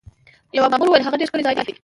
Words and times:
یوه 0.57 0.67
مامور 0.71 0.87
وویل: 0.87 1.05
هغه 1.07 1.19
ډېر 1.19 1.29
ښکلی 1.29 1.45
ځای 1.45 1.55
دی. 1.67 1.73